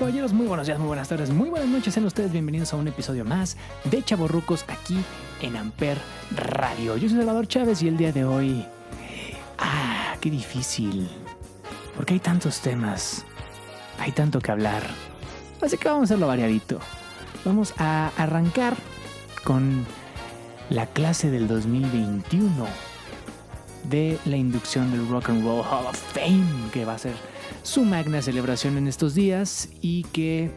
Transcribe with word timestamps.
Caballeros, 0.00 0.32
muy 0.32 0.46
buenos 0.46 0.66
días, 0.66 0.78
muy 0.78 0.88
buenas 0.88 1.08
tardes, 1.08 1.28
muy 1.28 1.50
buenas 1.50 1.68
noches. 1.68 1.92
Sean 1.92 2.06
ustedes 2.06 2.32
bienvenidos 2.32 2.72
a 2.72 2.76
un 2.76 2.88
episodio 2.88 3.22
más 3.22 3.58
de 3.84 4.02
Chaborrucos 4.02 4.64
aquí 4.66 4.96
en 5.42 5.56
Amper 5.56 5.98
Radio. 6.34 6.96
Yo 6.96 7.06
soy 7.06 7.18
Salvador 7.18 7.46
Chávez 7.46 7.82
y 7.82 7.88
el 7.88 7.98
día 7.98 8.10
de 8.10 8.24
hoy. 8.24 8.64
Ah, 9.58 10.16
qué 10.22 10.30
difícil. 10.30 11.06
Porque 11.94 12.14
hay 12.14 12.20
tantos 12.20 12.60
temas. 12.60 13.26
Hay 13.98 14.12
tanto 14.12 14.40
que 14.40 14.50
hablar. 14.50 14.82
Así 15.60 15.76
que 15.76 15.86
vamos 15.86 16.00
a 16.00 16.04
hacerlo 16.04 16.28
variadito. 16.28 16.80
Vamos 17.44 17.74
a 17.76 18.10
arrancar 18.16 18.76
con 19.44 19.84
la 20.70 20.86
clase 20.86 21.30
del 21.30 21.46
2021 21.46 22.66
de 23.84 24.18
la 24.24 24.38
inducción 24.38 24.92
del 24.92 25.06
Rock 25.10 25.28
and 25.28 25.44
Roll 25.44 25.60
Hall 25.60 25.84
of 25.86 25.98
Fame, 26.14 26.70
que 26.72 26.86
va 26.86 26.94
a 26.94 26.98
ser 26.98 27.12
su 27.62 27.84
magna 27.84 28.22
celebración 28.22 28.76
en 28.78 28.88
estos 28.88 29.14
días 29.14 29.68
y 29.80 30.04
que 30.04 30.50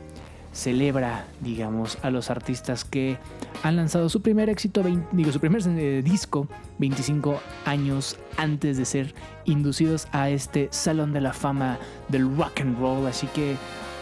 celebra, 0.54 1.26
digamos, 1.42 1.98
a 2.04 2.12
los 2.12 2.30
artistas 2.30 2.86
que 2.86 3.18
han 3.64 3.76
lanzado 3.76 4.08
su 4.08 4.22
primer 4.22 4.50
éxito, 4.50 4.84
digo, 5.12 5.32
su 5.32 5.40
primer 5.40 5.62
eh, 5.68 6.02
disco 6.04 6.48
25 6.78 7.40
años 7.66 8.18
antes 8.38 8.78
de 8.78 8.86
ser 8.86 9.16
inducidos 9.46 10.08
a 10.12 10.30
este 10.30 10.70
Salón 10.72 11.12
de 11.12 11.22
la 11.22 11.34
Fama 11.34 11.80
del 12.08 12.38
Rock 12.38 12.62
and 12.62 12.80
Roll. 12.80 13.08
Así 13.08 13.28
que 13.28 13.56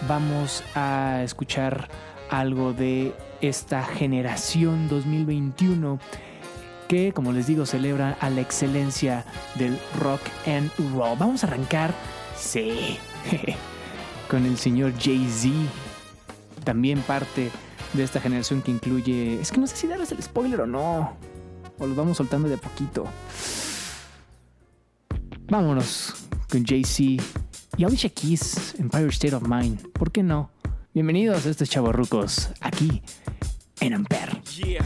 vamos 0.07 0.63
a 0.75 1.21
escuchar 1.23 1.87
algo 2.29 2.73
de 2.73 3.13
esta 3.41 3.83
generación 3.83 4.87
2021 4.87 5.99
que, 6.87 7.13
como 7.13 7.31
les 7.31 7.47
digo, 7.47 7.65
celebra 7.65 8.17
a 8.19 8.29
la 8.29 8.41
excelencia 8.41 9.25
del 9.55 9.79
rock 9.99 10.21
and 10.45 10.69
roll. 10.93 11.17
Vamos 11.17 11.43
a 11.43 11.47
arrancar 11.47 11.93
Sí, 12.41 12.97
con 14.29 14.45
el 14.45 14.57
señor 14.57 14.93
Jay-Z, 14.99 15.53
también 16.63 16.99
parte 17.01 17.51
de 17.93 18.03
esta 18.03 18.19
generación 18.19 18.61
que 18.61 18.71
incluye... 18.71 19.39
Es 19.39 19.51
que 19.51 19.59
no 19.59 19.67
sé 19.67 19.75
si 19.75 19.87
darles 19.87 20.11
el 20.11 20.21
spoiler 20.23 20.61
o 20.61 20.65
no, 20.65 21.15
o 21.77 21.87
lo 21.87 21.95
vamos 21.95 22.17
soltando 22.17 22.49
de 22.49 22.57
poquito. 22.57 23.05
Vámonos 25.47 26.15
con 26.49 26.65
Jay-Z 26.65 27.23
y 27.77 27.83
Alicia 27.83 28.09
Keys, 28.09 28.75
Empire 28.79 29.09
State 29.09 29.35
of 29.35 29.47
Mind. 29.47 29.87
¿Por 29.91 30.11
qué 30.11 30.23
no? 30.23 30.49
Bienvenidos 30.93 31.45
a 31.45 31.49
estos 31.49 31.69
chavorrucos, 31.69 32.49
aquí 32.59 33.03
en 33.79 33.93
Ampere. 33.93 34.41
Yeah. 34.55 34.85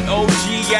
an 0.00 0.08
OG 0.08 0.79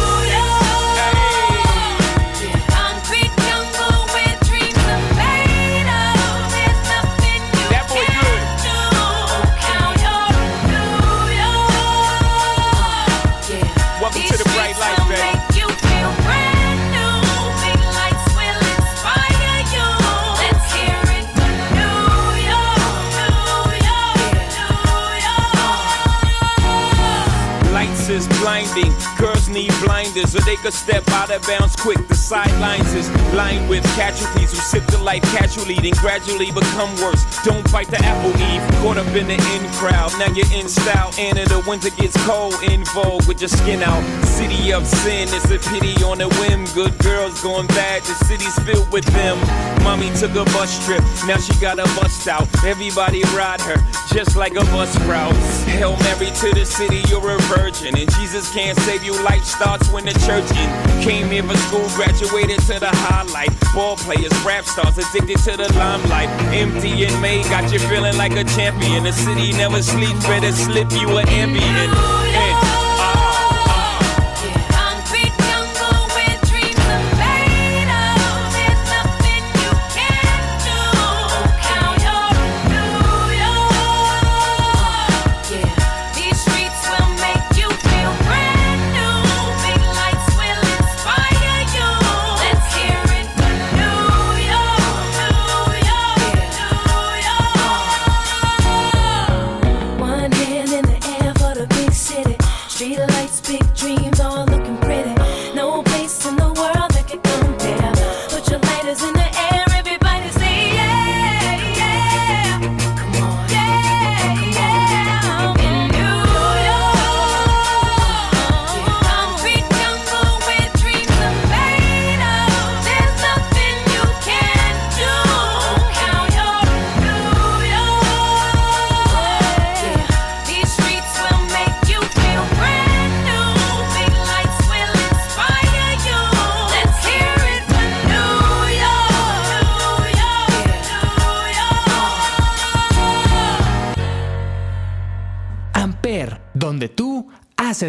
need 29.51 29.73
blinders, 29.83 30.35
or 30.35 30.41
they 30.41 30.55
could 30.55 30.73
step 30.73 31.07
out 31.09 31.29
of 31.31 31.41
bounds 31.45 31.75
quick. 31.75 32.07
The 32.07 32.15
sidelines 32.15 32.93
is 32.93 33.09
lined 33.33 33.69
with 33.69 33.83
casualties 33.95 34.51
who 34.51 34.57
sip 34.57 34.85
the 34.87 34.97
life 34.97 35.23
casually, 35.23 35.75
then 35.75 35.93
gradually 36.01 36.51
become 36.51 36.89
worse. 37.01 37.23
Don't 37.43 37.69
bite 37.71 37.89
the 37.89 37.99
apple 38.03 38.31
eve, 38.31 38.63
caught 38.81 38.97
up 38.97 39.07
in 39.15 39.27
the 39.27 39.33
in 39.33 39.71
crowd. 39.73 40.11
Now 40.19 40.33
you're 40.33 40.51
in 40.53 40.67
style, 40.67 41.13
and 41.17 41.37
in 41.37 41.47
the 41.47 41.63
winter 41.67 41.89
gets 41.89 42.17
cold, 42.25 42.55
in 42.63 42.83
vogue 42.85 43.27
with 43.27 43.41
your 43.41 43.49
skin 43.49 43.83
out. 43.83 44.30
City 44.41 44.73
of 44.73 44.87
sin, 44.87 45.27
it's 45.29 45.51
a 45.51 45.59
pity 45.69 46.03
on 46.03 46.19
a 46.19 46.27
whim. 46.41 46.65
Good 46.73 46.97
girls 46.97 47.43
going 47.43 47.67
bad, 47.67 48.01
the 48.01 48.15
city's 48.25 48.57
filled 48.65 48.91
with 48.91 49.05
them. 49.13 49.37
Mommy 49.83 50.09
took 50.17 50.31
a 50.31 50.45
bus 50.45 50.83
trip, 50.83 51.03
now 51.27 51.37
she 51.37 51.53
got 51.61 51.77
a 51.77 51.85
bust 51.93 52.27
out. 52.27 52.47
Everybody 52.65 53.21
ride 53.37 53.61
her. 53.61 53.77
just 54.13 54.35
like 54.35 54.53
a 54.55 54.65
bus 54.73 54.97
route. 55.01 55.35
Hail 55.69 55.95
Mary 55.97 56.31
to 56.41 56.49
the 56.53 56.65
city, 56.65 57.01
you're 57.07 57.31
a 57.31 57.39
virgin. 57.53 57.95
And 57.97 58.11
Jesus 58.15 58.51
can't 58.53 58.77
save 58.79 59.03
you, 59.03 59.13
life 59.23 59.43
starts 59.43 59.89
when 59.91 60.05
the 60.05 60.13
church 60.25 60.49
in. 60.57 60.69
Came 61.03 61.29
here 61.29 61.43
for 61.43 61.57
school, 61.69 61.87
graduated 61.95 62.59
to 62.67 62.79
the 62.79 62.89
highlight. 62.91 63.51
Ball 63.73 63.95
players, 63.95 64.33
rap 64.43 64.65
stars, 64.65 64.97
addicted 64.97 65.37
to 65.45 65.57
the 65.57 65.71
limelight. 65.77 66.29
Empty 66.51 67.05
and 67.05 67.21
May 67.21 67.43
got 67.43 67.71
you 67.71 67.79
feeling 67.79 68.17
like 68.17 68.33
a 68.33 68.43
champion. 68.43 69.03
The 69.03 69.13
city 69.13 69.53
never 69.53 69.81
sleeps, 69.81 70.25
better 70.25 70.51
slip 70.51 70.91
you 70.91 71.07
an 71.17 71.29
ambient. 71.29 71.77
And 71.77 72.50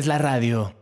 es 0.03 0.09
la 0.09 0.19
radio. 0.19 0.75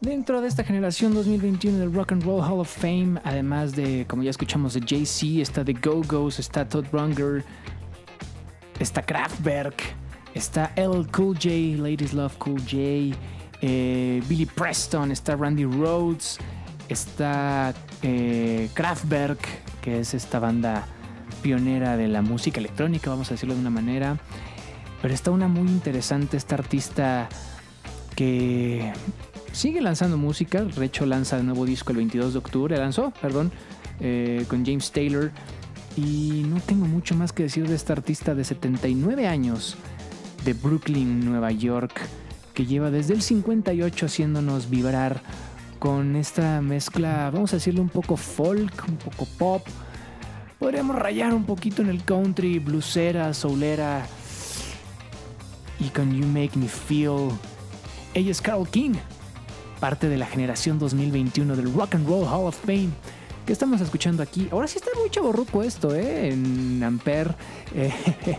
Dentro 0.00 0.40
de 0.40 0.46
esta 0.46 0.62
generación 0.62 1.12
2021 1.12 1.76
del 1.78 1.92
Rock 1.92 2.12
and 2.12 2.22
Roll 2.22 2.40
Hall 2.40 2.60
of 2.60 2.72
Fame, 2.72 3.20
además 3.24 3.74
de, 3.74 4.06
como 4.06 4.22
ya 4.22 4.30
escuchamos, 4.30 4.74
de 4.74 4.80
Jay-Z, 4.80 5.42
está 5.42 5.64
The 5.64 5.72
Go-Go's, 5.72 6.38
está 6.38 6.68
Todd 6.68 6.86
Runger, 6.92 7.44
está 8.78 9.02
Kraftwerk, 9.02 9.82
está 10.34 10.70
L. 10.76 11.04
Cool 11.10 11.34
J, 11.34 11.82
Ladies 11.82 12.12
Love 12.12 12.36
Cool 12.36 12.60
J, 12.60 13.18
eh, 13.60 14.22
Billy 14.28 14.46
Preston, 14.46 15.10
está 15.10 15.34
Randy 15.34 15.64
Rhodes, 15.64 16.38
está 16.88 17.74
eh, 18.02 18.70
Kraftwerk, 18.74 19.40
que 19.80 19.98
es 19.98 20.14
esta 20.14 20.38
banda 20.38 20.86
pionera 21.42 21.96
de 21.96 22.06
la 22.06 22.22
música 22.22 22.60
electrónica, 22.60 23.10
vamos 23.10 23.32
a 23.32 23.34
decirlo 23.34 23.56
de 23.56 23.62
una 23.62 23.70
manera. 23.70 24.16
Pero 25.02 25.12
está 25.12 25.32
una 25.32 25.48
muy 25.48 25.68
interesante, 25.68 26.36
esta 26.36 26.54
artista 26.54 27.28
que 28.16 28.92
sigue 29.52 29.80
lanzando 29.80 30.16
música. 30.16 30.64
Recho 30.74 31.06
lanza 31.06 31.38
el 31.38 31.46
nuevo 31.46 31.64
disco 31.64 31.92
el 31.92 31.98
22 31.98 32.32
de 32.32 32.38
octubre, 32.38 32.76
lanzó, 32.76 33.12
perdón, 33.22 33.52
eh, 34.00 34.44
con 34.48 34.66
James 34.66 34.90
Taylor. 34.90 35.30
Y 35.96 36.44
no 36.48 36.60
tengo 36.60 36.86
mucho 36.86 37.14
más 37.14 37.32
que 37.32 37.44
decir 37.44 37.68
de 37.68 37.76
esta 37.76 37.92
artista 37.92 38.34
de 38.34 38.44
79 38.44 39.28
años 39.28 39.76
de 40.44 40.52
Brooklyn, 40.52 41.24
Nueva 41.24 41.52
York, 41.52 42.00
que 42.52 42.66
lleva 42.66 42.90
desde 42.90 43.14
el 43.14 43.22
58 43.22 44.06
haciéndonos 44.06 44.68
vibrar 44.68 45.22
con 45.78 46.16
esta 46.16 46.60
mezcla, 46.60 47.30
vamos 47.32 47.52
a 47.52 47.56
decirlo 47.56 47.82
un 47.82 47.88
poco 47.88 48.16
folk, 48.16 48.84
un 48.88 48.96
poco 48.96 49.26
pop. 49.38 49.66
Podríamos 50.58 50.96
rayar 50.96 51.34
un 51.34 51.44
poquito 51.44 51.82
en 51.82 51.88
el 51.88 52.02
country, 52.02 52.58
bluesera, 52.58 53.32
soulera. 53.34 54.06
Y 55.78 55.88
con 55.90 56.14
You 56.14 56.26
Make 56.26 56.58
Me 56.58 56.68
Feel 56.68 57.30
ella 58.16 58.30
es 58.30 58.40
Carol 58.40 58.66
King, 58.66 58.94
parte 59.78 60.08
de 60.08 60.16
la 60.16 60.24
generación 60.24 60.78
2021 60.78 61.54
del 61.54 61.70
Rock 61.74 61.96
and 61.96 62.08
Roll 62.08 62.24
Hall 62.24 62.46
of 62.46 62.56
Fame 62.56 62.88
que 63.44 63.52
estamos 63.52 63.78
escuchando 63.82 64.22
aquí. 64.22 64.48
Ahora 64.50 64.66
sí 64.66 64.78
está 64.78 64.90
muy 64.98 65.10
chaborruco 65.10 65.62
esto, 65.62 65.94
¿eh? 65.94 66.30
En 66.30 66.82
Ampere. 66.82 67.32
Eh, 67.74 67.92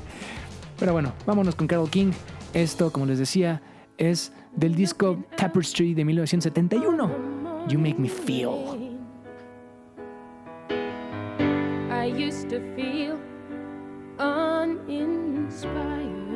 pero 0.80 0.94
bueno, 0.94 1.14
vámonos 1.28 1.54
con 1.54 1.68
Carol 1.68 1.92
King. 1.92 2.12
Esto, 2.56 2.92
como 2.92 3.06
les 3.06 3.20
decía, 3.20 3.62
es 4.00 4.32
del 4.56 4.74
disco 4.74 5.24
Tapestry 5.38 5.94
de 5.94 6.06
1971. 6.06 7.68
You 7.68 7.78
Make 7.78 8.00
Me 8.00 8.10
Feel. 8.10 8.50
I 11.92 12.08
used 12.08 12.50
to 12.50 12.60
feel 12.76 13.20
uninspired. 14.18 16.27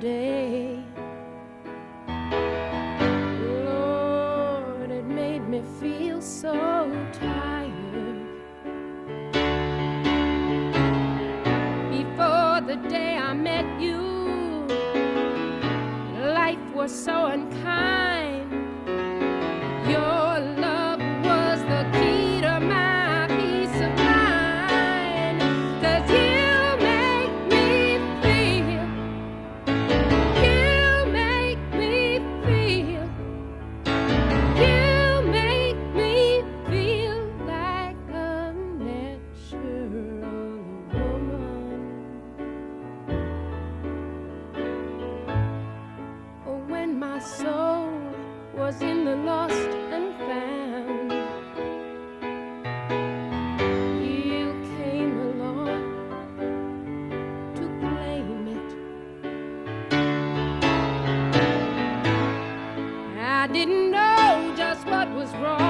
Day. 0.00 0.82
Lord, 3.66 4.90
it 4.90 5.04
made 5.04 5.46
me 5.46 5.62
feel 5.78 6.22
so 6.22 6.54
tired. 7.12 8.26
Before 11.90 12.60
the 12.66 12.76
day 12.88 13.18
I 13.18 13.34
met 13.34 13.66
you, 13.80 13.98
life 16.32 16.74
was 16.74 16.92
so 16.92 17.26
unkind. 17.26 17.69
didn't 63.52 63.90
know 63.90 64.54
just 64.56 64.86
what 64.86 65.10
was 65.10 65.30
wrong. 65.36 65.69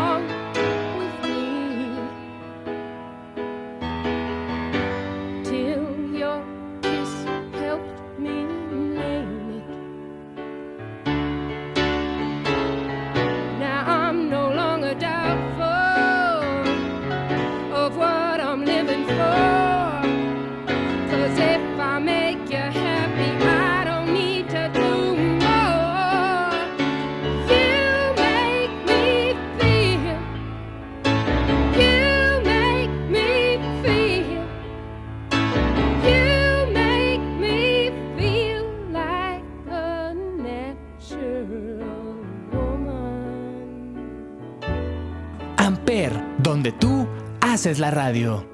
La 47.81 47.91
radio. 47.91 48.50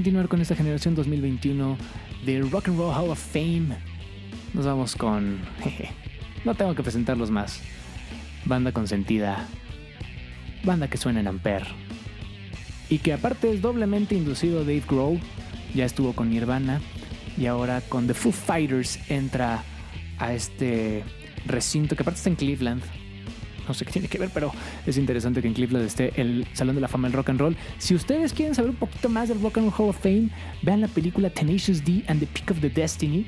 Continuar 0.00 0.28
con 0.28 0.40
esta 0.40 0.56
generación 0.56 0.94
2021 0.94 1.76
del 2.24 2.50
Rock 2.50 2.68
and 2.68 2.78
Roll 2.78 2.94
Hall 2.94 3.10
of 3.10 3.18
Fame, 3.18 3.76
nos 4.54 4.64
vamos 4.64 4.96
con... 4.96 5.38
jeje, 5.62 5.90
no 6.46 6.54
tengo 6.54 6.74
que 6.74 6.82
presentarlos 6.82 7.30
más. 7.30 7.60
Banda 8.46 8.72
consentida. 8.72 9.46
Banda 10.64 10.88
que 10.88 10.96
suena 10.96 11.20
en 11.20 11.28
Ampere. 11.28 11.66
Y 12.88 13.00
que 13.00 13.12
aparte 13.12 13.52
es 13.52 13.60
doblemente 13.60 14.14
inducido 14.14 14.60
Dave 14.60 14.84
Grohl. 14.88 15.20
Ya 15.74 15.84
estuvo 15.84 16.14
con 16.14 16.30
Nirvana. 16.30 16.80
Y 17.36 17.44
ahora 17.44 17.82
con 17.82 18.06
The 18.06 18.14
Foo 18.14 18.32
Fighters 18.32 18.98
entra 19.10 19.62
a 20.18 20.32
este 20.32 21.04
recinto 21.44 21.94
que 21.94 22.04
aparte 22.04 22.16
está 22.16 22.30
en 22.30 22.36
Cleveland. 22.36 22.82
No 23.66 23.74
sé 23.74 23.84
qué 23.84 23.92
tiene 23.92 24.08
que 24.08 24.18
ver, 24.18 24.30
pero 24.32 24.52
es 24.86 24.96
interesante 24.96 25.42
que 25.42 25.48
en 25.48 25.54
Cleveland 25.54 25.86
esté 25.86 26.12
el 26.20 26.46
Salón 26.52 26.74
de 26.74 26.80
la 26.80 26.88
Fama 26.88 27.08
del 27.08 27.16
Rock 27.16 27.30
and 27.30 27.40
Roll. 27.40 27.56
Si 27.78 27.94
ustedes 27.94 28.32
quieren 28.32 28.54
saber 28.54 28.70
un 28.70 28.76
poquito 28.76 29.08
más 29.08 29.28
del 29.28 29.40
Rock 29.40 29.58
and 29.58 29.70
Roll 29.70 29.74
Hall 29.78 29.90
of 29.90 30.00
Fame, 30.00 30.30
vean 30.62 30.80
la 30.80 30.88
película 30.88 31.30
Tenacious 31.30 31.84
D 31.84 32.04
and 32.08 32.20
the 32.20 32.26
Peak 32.26 32.50
of 32.50 32.60
the 32.60 32.70
Destiny, 32.70 33.26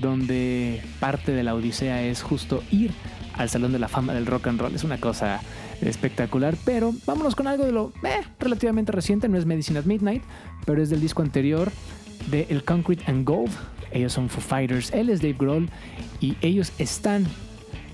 donde 0.00 0.82
parte 0.98 1.32
de 1.32 1.42
la 1.42 1.54
odisea 1.54 2.02
es 2.02 2.22
justo 2.22 2.62
ir 2.70 2.92
al 3.34 3.48
Salón 3.48 3.72
de 3.72 3.78
la 3.78 3.88
Fama 3.88 4.12
del 4.12 4.26
Rock 4.26 4.48
and 4.48 4.60
Roll. 4.60 4.74
Es 4.74 4.84
una 4.84 4.98
cosa 4.98 5.40
espectacular, 5.80 6.56
pero 6.64 6.92
vámonos 7.06 7.34
con 7.34 7.46
algo 7.46 7.64
de 7.64 7.72
lo 7.72 7.92
eh, 8.04 8.20
relativamente 8.38 8.92
reciente. 8.92 9.28
No 9.28 9.38
es 9.38 9.46
Medicine 9.46 9.78
at 9.78 9.84
Midnight, 9.84 10.22
pero 10.66 10.82
es 10.82 10.90
del 10.90 11.00
disco 11.00 11.22
anterior 11.22 11.70
de 12.30 12.46
El 12.50 12.64
Concrete 12.64 13.04
and 13.06 13.26
Gold. 13.26 13.50
Ellos 13.92 14.12
son 14.12 14.28
Foo 14.28 14.40
Fighters, 14.40 14.92
él 14.92 15.10
es 15.10 15.20
Dave 15.20 15.36
Grohl 15.38 15.68
y 16.20 16.36
ellos 16.42 16.72
están 16.78 17.26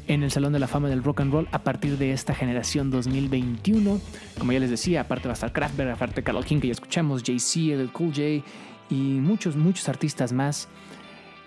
en 0.09 0.23
el 0.23 0.31
Salón 0.31 0.53
de 0.53 0.59
la 0.59 0.69
Fama 0.69 0.89
del 0.89 1.03
Rock 1.03 1.21
and 1.21 1.33
Roll 1.33 1.49
a 1.53 1.61
partir 1.61 1.99
de 1.99 2.13
esta 2.13 2.35
generación 2.35 2.91
2021. 2.91 4.01
Como 4.39 4.53
ya 4.53 4.61
les 4.61 4.71
decía, 4.71 5.03
aparte 5.03 5.29
va 5.29 5.33
a 5.33 5.35
estar 5.35 5.53
Kraftwerk, 5.53 5.93
aparte 5.93 6.23
Carol 6.23 6.45
King 6.45 6.61
que 6.61 6.69
ya 6.69 6.73
escuchamos, 6.73 7.23
Jay-Z, 7.25 7.75
el 7.75 7.91
Cool 7.93 8.11
J 8.11 8.23
y 8.91 8.95
muchos, 8.95 9.57
muchos 9.57 9.89
artistas 9.89 10.33
más. 10.33 10.69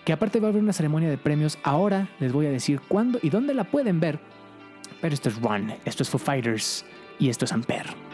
Que 0.05 0.13
aparte 0.13 0.39
va 0.39 0.47
a 0.47 0.51
haber 0.51 0.61
una 0.61 0.73
ceremonia 0.73 1.09
de 1.09 1.17
premios. 1.17 1.57
Ahora 1.63 2.09
les 2.19 2.31
voy 2.31 2.45
a 2.45 2.51
decir 2.51 2.81
cuándo 2.87 3.19
y 3.21 3.29
dónde 3.29 3.53
la 3.53 3.65
pueden 3.65 3.99
ver. 3.99 4.19
Pero 5.01 5.13
esto 5.13 5.29
es 5.29 5.41
Run, 5.41 5.73
esto 5.85 6.03
es 6.03 6.09
Foo 6.09 6.19
Fighters 6.19 6.85
y 7.19 7.29
esto 7.29 7.45
es 7.45 7.53
Ampere. 7.53 8.08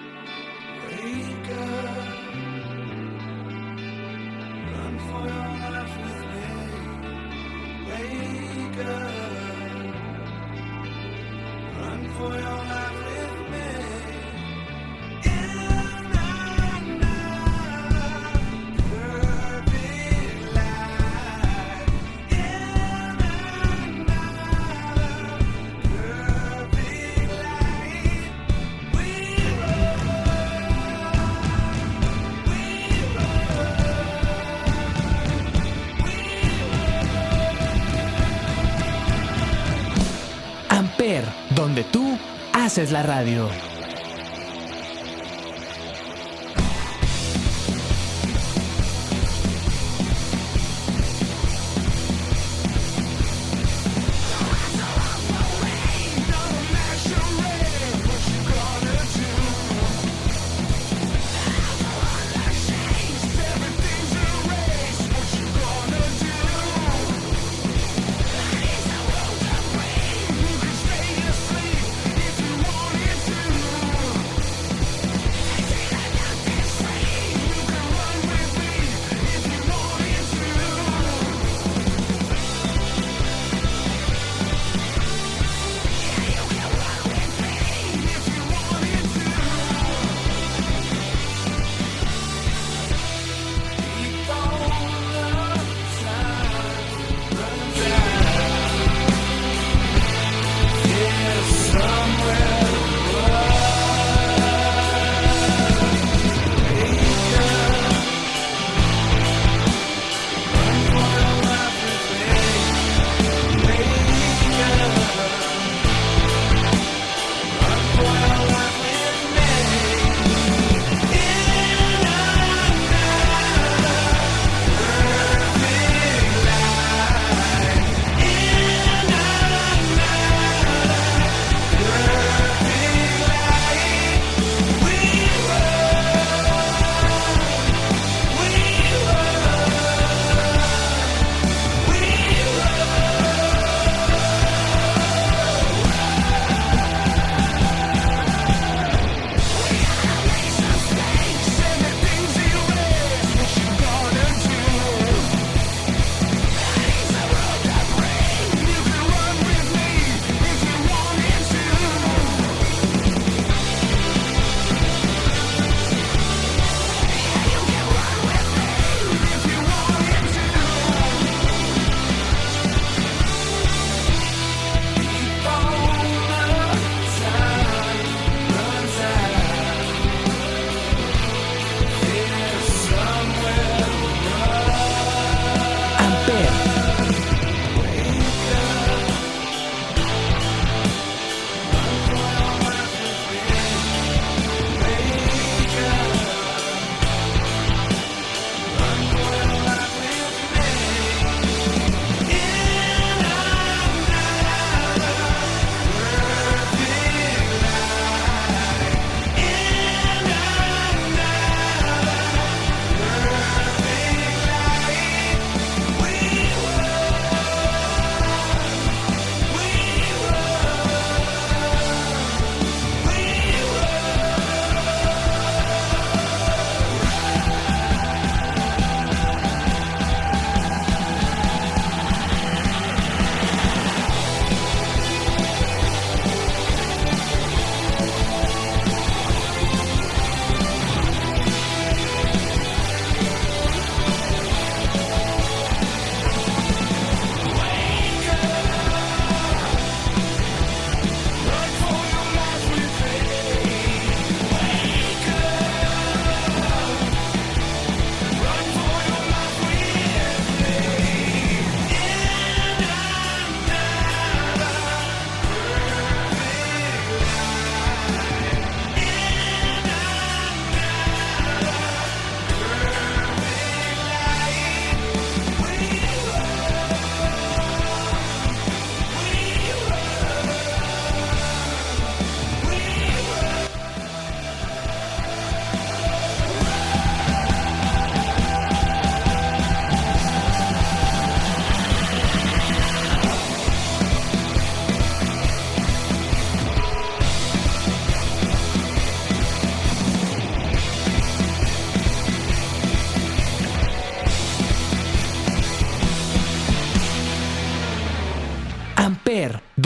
Haces 42.76 42.92
la 42.92 43.04
radio. 43.04 43.75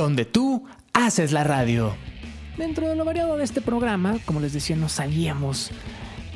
Donde 0.10 0.26
tú 0.26 0.64
haces 0.92 1.32
la 1.32 1.44
radio. 1.44 1.96
Dentro 2.58 2.90
de 2.90 2.96
lo 2.96 3.06
variado 3.06 3.38
de 3.38 3.44
este 3.44 3.62
programa, 3.62 4.18
como 4.26 4.40
les 4.40 4.54
decía, 4.54 4.76
no 4.76 4.90
sabíamos 4.90 5.70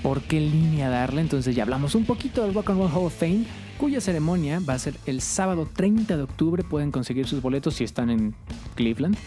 por 0.03 0.21
qué 0.21 0.39
línea 0.39 0.89
darle, 0.89 1.21
entonces 1.21 1.55
ya 1.55 1.63
hablamos 1.63 1.95
un 1.95 2.05
poquito 2.05 2.43
del 2.43 2.53
Rock 2.53 2.69
and 2.69 2.79
Roll 2.81 2.91
Hall 2.91 3.05
of 3.07 3.17
Fame, 3.17 3.45
cuya 3.79 3.99
ceremonia 3.99 4.59
va 4.59 4.75
a 4.75 4.79
ser 4.79 4.93
el 5.07 5.21
sábado 5.21 5.67
30 5.75 6.17
de 6.17 6.21
octubre, 6.21 6.63
pueden 6.63 6.91
conseguir 6.91 7.25
sus 7.25 7.41
boletos 7.41 7.73
si 7.73 7.83
están 7.83 8.11
en 8.11 8.35
Cleveland 8.75 9.17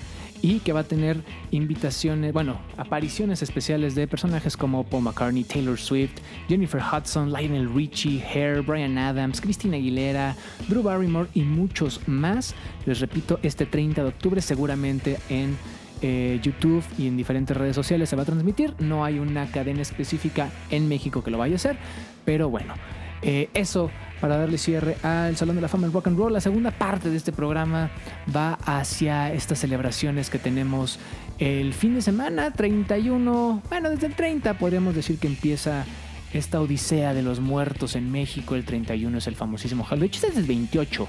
y 0.42 0.60
que 0.60 0.72
va 0.72 0.80
a 0.80 0.84
tener 0.84 1.22
invitaciones, 1.50 2.32
bueno, 2.32 2.58
apariciones 2.76 3.42
especiales 3.42 3.94
de 3.94 4.06
personajes 4.06 4.56
como 4.56 4.84
Paul 4.84 5.04
McCartney, 5.04 5.44
Taylor 5.44 5.78
Swift, 5.78 6.18
Jennifer 6.48 6.80
Hudson, 6.80 7.32
Lionel 7.32 7.72
Richie, 7.72 8.22
Hair, 8.22 8.62
Brian 8.62 8.98
Adams, 8.98 9.40
Christina 9.40 9.76
Aguilera, 9.76 10.36
Drew 10.68 10.82
Barrymore 10.82 11.28
y 11.34 11.42
muchos 11.42 12.00
más. 12.06 12.54
Les 12.84 13.00
repito, 13.00 13.38
este 13.42 13.66
30 13.66 14.02
de 14.02 14.08
octubre 14.08 14.40
seguramente 14.40 15.18
en 15.28 15.56
eh, 16.02 16.38
YouTube 16.42 16.84
y 16.98 17.06
en 17.06 17.16
diferentes 17.16 17.56
redes 17.56 17.74
sociales 17.74 18.08
se 18.08 18.16
va 18.16 18.22
a 18.22 18.26
transmitir. 18.26 18.74
No 18.78 19.04
hay 19.04 19.18
una 19.18 19.46
cadena 19.46 19.82
específica 19.82 20.50
en 20.70 20.88
México 20.88 21.24
que 21.24 21.30
lo 21.30 21.38
vaya 21.38 21.54
a 21.54 21.56
hacer, 21.56 21.78
pero 22.24 22.50
bueno, 22.50 22.74
eh, 23.22 23.48
eso 23.54 23.90
para 24.20 24.36
darle 24.38 24.58
cierre 24.58 24.96
al 25.02 25.36
Salón 25.36 25.56
de 25.56 25.62
la 25.62 25.68
Fama 25.68 25.84
del 25.84 25.92
Rock 25.92 26.08
and 26.08 26.18
Roll. 26.18 26.32
La 26.32 26.40
segunda 26.40 26.70
parte 26.70 27.10
de 27.10 27.16
este 27.16 27.32
programa 27.32 27.90
va 28.34 28.54
hacia 28.64 29.32
estas 29.32 29.58
celebraciones 29.58 30.30
que 30.30 30.38
tenemos 30.38 30.98
el 31.38 31.74
fin 31.74 31.94
de 31.94 32.02
semana, 32.02 32.50
31, 32.52 33.62
bueno, 33.68 33.90
desde 33.90 34.06
el 34.06 34.14
30 34.14 34.58
podríamos 34.58 34.94
decir 34.94 35.18
que 35.18 35.26
empieza 35.26 35.84
esta 36.32 36.60
odisea 36.60 37.14
de 37.14 37.22
los 37.22 37.40
muertos 37.40 37.94
en 37.96 38.10
México. 38.10 38.54
El 38.54 38.64
31 38.64 39.18
es 39.18 39.26
el 39.26 39.36
famosísimo 39.36 39.84
Halloween. 39.84 40.10
De 40.10 40.16
hecho, 40.16 40.26
es 40.26 40.36
el 40.36 40.44
28. 40.44 41.08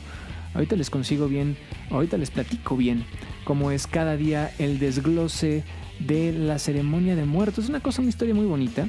Ahorita 0.53 0.75
les 0.75 0.89
consigo 0.89 1.27
bien, 1.27 1.57
ahorita 1.91 2.17
les 2.17 2.31
platico 2.31 2.75
bien 2.75 3.05
cómo 3.43 3.71
es 3.71 3.87
cada 3.87 4.17
día 4.17 4.51
el 4.59 4.79
desglose 4.79 5.63
de 5.99 6.33
la 6.33 6.59
ceremonia 6.59 7.15
de 7.15 7.25
muertos. 7.25 7.65
Es 7.65 7.69
una 7.69 7.79
cosa, 7.79 8.01
una 8.01 8.09
historia 8.09 8.33
muy 8.33 8.45
bonita. 8.45 8.87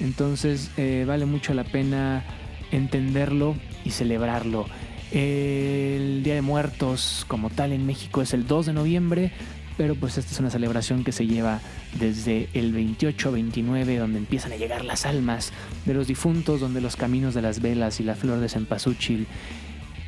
Entonces 0.00 0.70
eh, 0.76 1.04
vale 1.06 1.26
mucho 1.26 1.52
la 1.52 1.64
pena 1.64 2.24
entenderlo 2.72 3.56
y 3.84 3.90
celebrarlo. 3.90 4.66
El 5.12 6.22
Día 6.22 6.34
de 6.34 6.42
Muertos 6.42 7.24
como 7.26 7.50
tal 7.50 7.72
en 7.72 7.84
México 7.84 8.22
es 8.22 8.32
el 8.32 8.46
2 8.46 8.66
de 8.66 8.72
noviembre, 8.72 9.32
pero 9.76 9.94
pues 9.94 10.18
esta 10.18 10.32
es 10.32 10.38
una 10.38 10.50
celebración 10.50 11.04
que 11.04 11.10
se 11.10 11.26
lleva 11.26 11.60
desde 11.98 12.48
el 12.54 12.72
28 12.72 13.32
29, 13.32 13.96
donde 13.96 14.18
empiezan 14.18 14.52
a 14.52 14.56
llegar 14.56 14.84
las 14.84 15.06
almas 15.06 15.52
de 15.84 15.94
los 15.94 16.06
difuntos, 16.06 16.60
donde 16.60 16.80
los 16.80 16.96
caminos 16.96 17.34
de 17.34 17.42
las 17.42 17.60
velas 17.60 17.98
y 17.98 18.04
la 18.04 18.14
flor 18.14 18.38
de 18.40 18.48
cempasúchil 18.48 19.26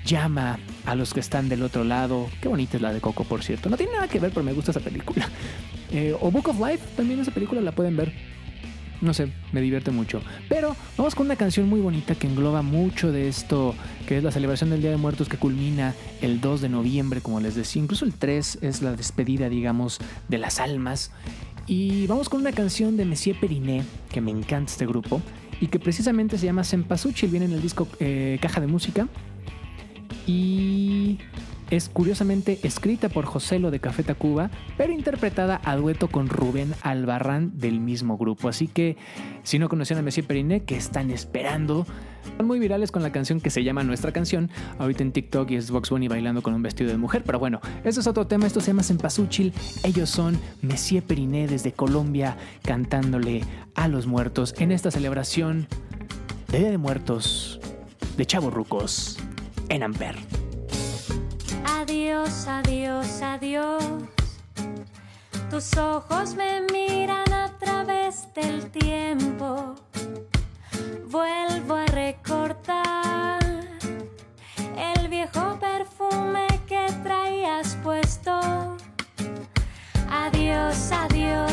llama 0.05 0.59
a 0.85 0.95
los 0.95 1.15
que 1.15 1.21
están 1.21 1.49
del 1.49 1.63
otro 1.63 1.85
lado. 1.85 2.29
Qué 2.41 2.49
bonita 2.49 2.77
es 2.77 2.83
la 2.83 2.93
de 2.93 3.01
Coco, 3.01 3.25
por 3.25 3.43
cierto. 3.43 3.69
No 3.71 3.77
tiene 3.77 3.93
nada 3.93 4.09
que 4.09 4.19
ver, 4.19 4.31
pero 4.31 4.45
me 4.45 4.53
gusta 4.53 4.71
esa 4.71 4.81
película. 4.81 5.29
Eh, 5.95 6.17
o 6.19 6.31
Book 6.31 6.49
of 6.49 6.59
Life, 6.59 6.83
también 6.97 7.21
esa 7.21 7.33
película 7.33 7.61
la 7.61 7.73
pueden 7.73 7.99
ver 7.99 8.15
no 9.03 9.13
sé, 9.13 9.29
me 9.53 9.61
divierte 9.61 9.91
mucho. 9.91 10.23
Pero 10.49 10.75
vamos 10.97 11.15
con 11.15 11.27
una 11.27 11.37
canción 11.37 11.69
muy 11.69 11.81
bonita 11.81 12.15
que 12.15 12.29
engloba 12.29 12.63
mucho 12.63 13.13
de 13.13 13.29
esto, 13.29 13.75
que 14.07 14.19
es 14.19 14.25
la 14.25 14.31
celebración 14.31 14.71
del 14.71 14.81
Día 14.81 14.91
de 14.91 14.97
Muertos 14.97 15.29
que 15.29 15.37
culmina 15.37 15.95
el 16.23 16.41
2 16.41 16.63
de 16.63 16.69
noviembre, 16.69 17.21
como 17.21 17.41
les 17.41 17.55
decía. 17.55 17.83
Incluso 17.83 18.05
el 18.05 18.15
3 18.15 18.61
es 18.63 18.81
la 18.81 18.95
despedida, 18.95 19.49
digamos, 19.49 19.99
de 20.29 20.39
las 20.39 20.61
almas. 20.61 21.11
Y 21.67 22.07
vamos 22.07 22.29
con 22.29 22.41
una 22.41 22.53
canción 22.53 22.97
de 22.97 23.05
Messier 23.05 23.39
Periné, 23.39 23.83
que 24.11 24.21
me 24.21 24.31
encanta 24.31 24.71
este 24.71 24.87
grupo, 24.87 25.21
y 25.61 25.67
que 25.67 25.79
precisamente 25.79 26.39
se 26.39 26.47
llama 26.47 26.65
Sempasuchi, 26.65 27.27
viene 27.27 27.47
en 27.47 27.53
el 27.53 27.63
disco 27.63 27.89
eh, 28.01 28.39
Caja 28.41 28.61
de 28.61 28.69
Música. 28.69 29.09
Y 30.27 31.19
es 31.73 31.89
curiosamente 31.89 32.59
escrita 32.65 33.09
por 33.09 33.25
Joselo 33.25 33.71
de 33.71 33.81
Café 33.81 34.03
Tacuba, 34.03 34.51
pero 34.77 34.93
interpretada 34.93 35.59
a 35.65 35.75
dueto 35.75 36.09
con 36.09 36.29
Rubén 36.29 36.75
Albarrán 36.83 37.59
del 37.59 37.81
mismo 37.81 38.19
grupo. 38.19 38.51
Así 38.51 38.69
que 38.69 38.99
si 39.43 39.59
no 39.59 39.71
conocían 39.71 39.99
a 39.99 40.03
Messier 40.03 40.27
Periné, 40.27 40.65
que 40.65 40.77
están 40.77 41.11
esperando? 41.11 41.87
Son 42.37 42.47
muy 42.47 42.59
virales 42.59 42.93
con 42.93 43.03
la 43.03 43.11
canción 43.11 43.41
que 43.41 43.49
se 43.49 43.65
llama 43.65 43.85
Nuestra 43.85 44.13
Canción, 44.13 44.51
ahorita 44.79 45.03
en 45.03 45.13
TikTok 45.13 45.51
y 45.51 45.57
es 45.57 45.71
Vox 45.71 45.89
Bunny 45.89 46.09
bailando 46.09 46.43
con 46.43 46.53
un 46.53 46.63
vestido 46.63 46.91
de 46.91 46.99
mujer, 46.99 47.23
pero 47.25 47.39
bueno, 47.39 47.61
eso 47.85 48.01
es 48.01 48.07
otro 48.07 48.27
tema, 48.27 48.47
esto 48.47 48.61
se 48.61 48.67
llama 48.67 48.83
Sempasuchil, 48.83 49.55
ellos 49.83 50.11
son 50.11 50.39
Messier 50.61 51.03
Periné 51.03 51.49
desde 51.49 51.73
Colombia 51.73 52.37
cantándole 52.63 53.41
a 53.75 53.89
los 53.89 54.07
muertos 54.07 54.55
en 54.59 54.73
esta 54.73 54.91
celebración 54.91 55.67
de 56.51 56.59
Día 56.59 56.71
de 56.71 56.79
Muertos 56.79 57.61
de 58.19 58.27
Chavos 58.27 58.53
Rucos 58.53 59.19
en 59.71 59.83
Amper. 59.83 60.17
Adiós, 61.65 62.47
adiós, 62.49 63.23
adiós. 63.23 63.85
Tus 65.51 65.77
ojos 65.77 66.35
me 66.35 66.63
miran 66.73 67.33
a 67.33 67.49
través 67.59 68.27
del 68.35 68.71
tiempo. 68.71 69.75
Vuelvo 71.07 71.75
a 71.75 71.87
recordar 71.87 73.39
el 74.77 75.09
viejo 75.09 75.59
perfume 75.61 76.47
que 76.67 76.87
traías 77.03 77.77
puesto. 77.83 78.33
Adiós, 80.11 80.91
adiós. 80.91 81.52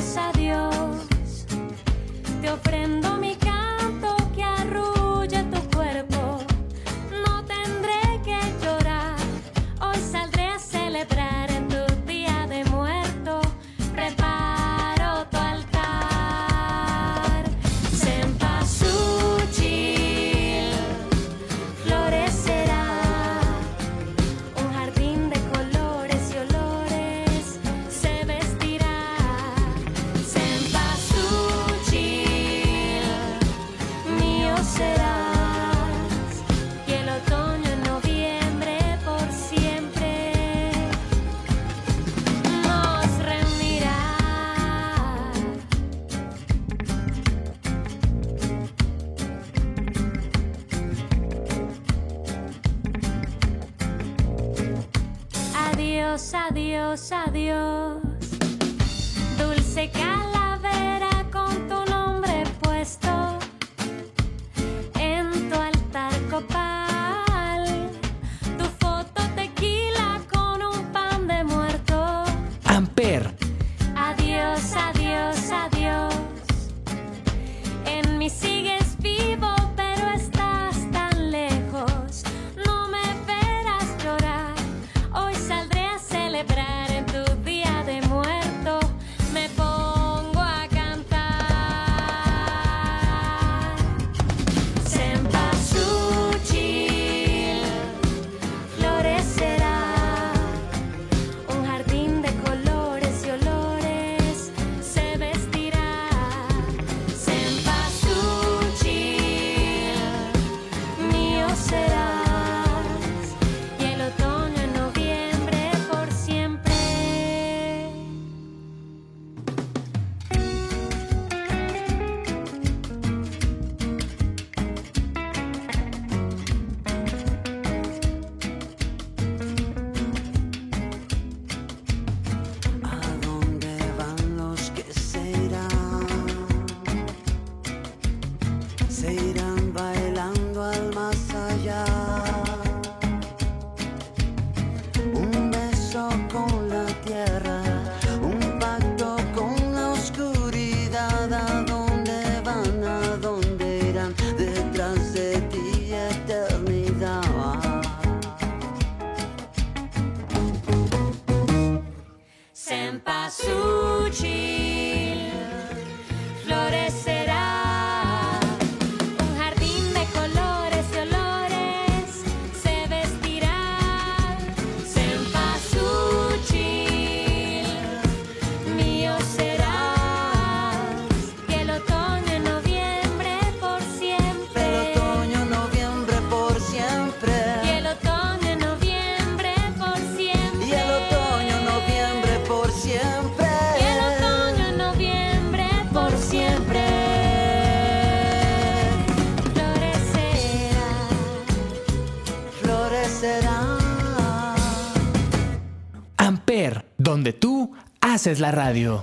Haces 208.20 208.42
la 208.42 208.52
radio. 208.52 209.02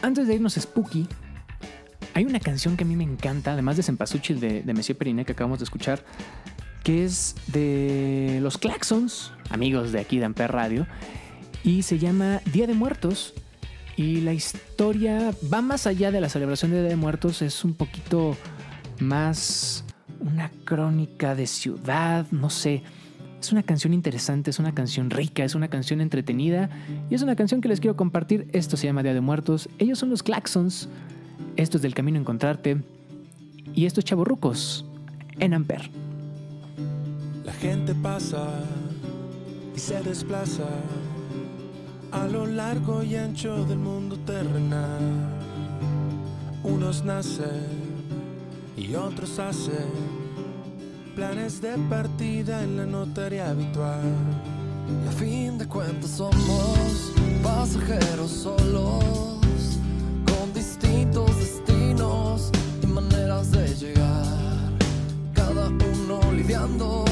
Antes 0.00 0.26
de 0.26 0.34
irnos 0.34 0.54
Spooky, 0.54 1.06
hay 2.14 2.24
una 2.24 2.40
canción 2.40 2.74
que 2.78 2.84
a 2.84 2.86
mí 2.86 2.96
me 2.96 3.04
encanta, 3.04 3.52
además 3.52 3.76
de 3.76 3.82
Cempasúchil 3.82 4.40
de, 4.40 4.62
de 4.62 4.72
Monsieur 4.72 4.96
Periné 4.96 5.26
que 5.26 5.32
acabamos 5.32 5.58
de 5.58 5.64
escuchar, 5.64 6.02
que 6.82 7.04
es 7.04 7.34
de 7.48 8.38
los 8.40 8.56
Claxons, 8.56 9.30
amigos 9.50 9.92
de 9.92 10.00
aquí 10.00 10.18
de 10.18 10.24
Amper 10.24 10.52
Radio, 10.52 10.86
y 11.64 11.82
se 11.82 11.98
llama 11.98 12.40
Día 12.50 12.66
de 12.66 12.72
Muertos. 12.72 13.34
Y 13.94 14.22
la 14.22 14.32
historia 14.32 15.34
va 15.52 15.60
más 15.60 15.86
allá 15.86 16.10
de 16.10 16.22
la 16.22 16.30
celebración 16.30 16.70
de 16.70 16.80
Día 16.80 16.88
de 16.88 16.96
Muertos, 16.96 17.42
es 17.42 17.62
un 17.62 17.74
poquito 17.74 18.38
más 19.00 19.84
una 20.18 20.50
crónica 20.64 21.34
de 21.34 21.46
ciudad, 21.46 22.24
no 22.30 22.48
sé. 22.48 22.84
Es 23.40 23.52
una 23.52 23.62
canción 23.62 23.94
interesante, 23.94 24.50
es 24.50 24.58
una 24.58 24.74
canción 24.74 25.10
rica, 25.10 25.44
es 25.44 25.54
una 25.54 25.68
canción 25.68 26.00
entretenida 26.00 26.70
y 27.10 27.14
es 27.14 27.22
una 27.22 27.36
canción 27.36 27.60
que 27.60 27.68
les 27.68 27.80
quiero 27.80 27.96
compartir. 27.96 28.48
Esto 28.52 28.76
se 28.76 28.86
llama 28.86 29.02
Día 29.02 29.14
de 29.14 29.20
Muertos. 29.20 29.68
Ellos 29.78 29.98
son 29.98 30.10
los 30.10 30.22
Claxons. 30.22 30.88
Esto 31.56 31.76
es 31.76 31.82
del 31.82 31.94
camino 31.94 32.18
a 32.18 32.22
encontrarte. 32.22 32.82
Y 33.74 33.86
esto 33.86 34.00
es 34.00 34.04
Chaborrucos 34.06 34.84
en 35.38 35.54
Amper. 35.54 35.90
La 37.44 37.52
gente 37.52 37.94
pasa 37.94 38.48
y 39.76 39.78
se 39.78 40.02
desplaza 40.02 40.66
a 42.10 42.26
lo 42.26 42.46
largo 42.46 43.02
y 43.02 43.16
ancho 43.16 43.64
del 43.66 43.78
mundo 43.78 44.16
terrenal. 44.20 45.28
Unos 46.64 47.04
nacen 47.04 47.46
y 48.76 48.94
otros 48.94 49.38
hacen 49.38 50.25
planes 51.16 51.62
de 51.62 51.78
partida 51.88 52.62
en 52.62 52.76
la 52.76 52.84
notaria 52.84 53.48
habitual. 53.48 54.12
Y 54.86 55.08
a 55.08 55.12
fin 55.12 55.56
de 55.56 55.66
cuentas 55.66 56.10
somos 56.10 57.12
pasajeros 57.42 58.30
solos, 58.30 59.78
con 60.26 60.52
distintos 60.52 61.34
destinos 61.38 62.50
y 62.82 62.86
maneras 62.86 63.50
de 63.50 63.66
llegar. 63.74 64.26
Cada 65.32 65.68
uno 65.68 66.20
lidiando 66.32 67.06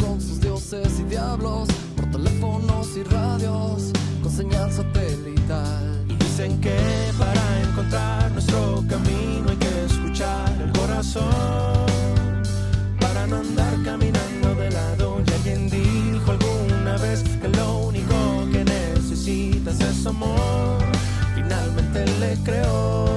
con 0.00 0.18
sus 0.18 0.40
dioses 0.40 1.00
y 1.00 1.02
diablos, 1.04 1.68
por 1.94 2.10
teléfonos 2.10 2.96
y 2.96 3.02
radios, 3.02 3.92
con 4.22 4.32
señal 4.32 4.72
satelital. 4.72 6.06
Y 6.08 6.16
dicen 6.16 6.58
que 6.58 6.78
para 7.18 7.60
encontrar 7.68 8.32
nuestro 8.32 8.82
camino 8.88 9.50
hay 9.50 9.56
que 9.56 9.84
escuchar 9.84 10.50
el 10.58 10.72
corazón. 10.72 11.71
Andar 13.36 13.74
caminando 13.84 14.54
de 14.54 14.70
lado. 14.70 15.22
Y 15.26 15.32
alguien 15.32 15.70
dijo 15.70 16.30
alguna 16.30 16.96
vez 16.98 17.22
que 17.40 17.48
lo 17.48 17.78
único 17.78 18.48
que 18.52 18.64
necesitas 18.64 19.80
es 19.80 20.06
amor. 20.06 20.78
Finalmente 21.34 22.06
le. 22.18 22.32
Creo 22.44 23.11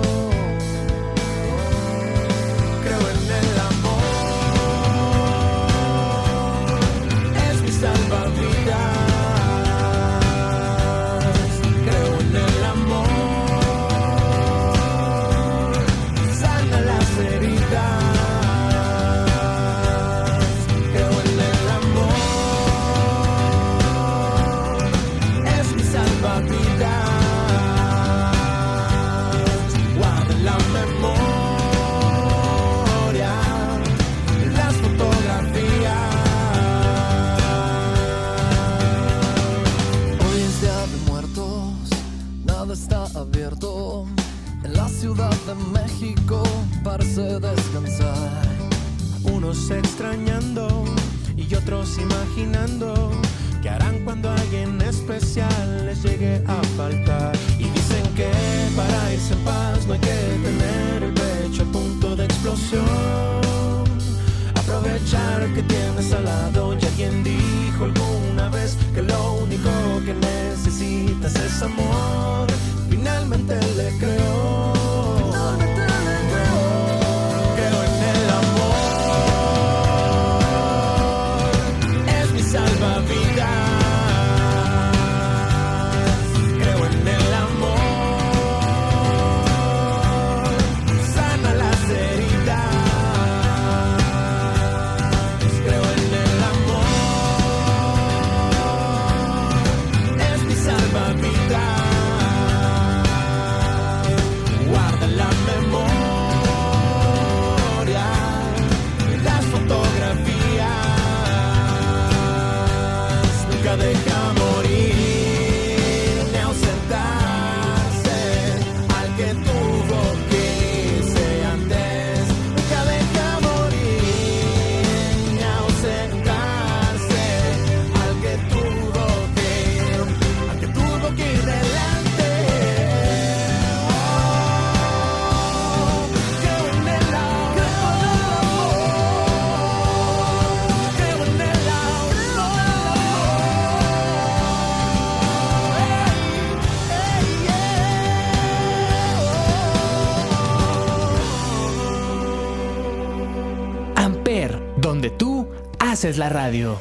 haces 156.05 156.19
la 156.19 156.29
radio. 156.29 156.79